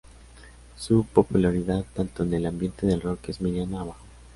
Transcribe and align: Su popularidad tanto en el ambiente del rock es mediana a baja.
Su 0.79 1.03
popularidad 1.05 1.85
tanto 1.93 2.23
en 2.23 2.33
el 2.33 2.47
ambiente 2.47 2.87
del 2.87 3.01
rock 3.01 3.29
es 3.29 3.39
mediana 3.39 3.81
a 3.81 3.83
baja. 3.83 3.99